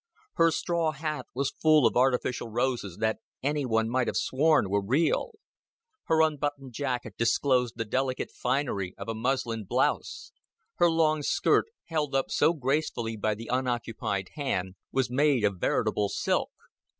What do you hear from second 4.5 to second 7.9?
were real; her unbuttoned jacket disclosed the